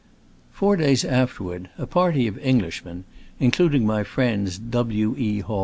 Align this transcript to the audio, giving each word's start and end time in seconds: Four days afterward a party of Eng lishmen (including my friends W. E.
Four 0.51 0.77
days 0.77 1.05
afterward 1.05 1.69
a 1.77 1.85
party 1.85 2.25
of 2.25 2.39
Eng 2.39 2.59
lishmen 2.61 3.03
(including 3.39 3.85
my 3.85 4.03
friends 4.03 4.57
W. 4.57 5.13
E. 5.15 5.43